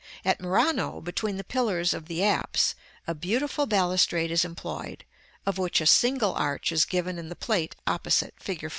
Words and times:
At 0.25 0.41
Murano, 0.41 0.99
between 0.99 1.37
the 1.37 1.43
pillars 1.43 1.93
of 1.93 2.07
the 2.07 2.23
apse, 2.23 2.73
a 3.05 3.13
beautiful 3.13 3.67
balustrade 3.67 4.31
is 4.31 4.43
employed, 4.43 5.05
of 5.45 5.59
which 5.59 5.79
a 5.79 5.85
single 5.85 6.33
arch 6.33 6.71
is 6.71 6.85
given 6.85 7.19
in 7.19 7.29
the 7.29 7.35
Plate 7.35 7.75
opposite, 7.85 8.33
fig. 8.39 8.67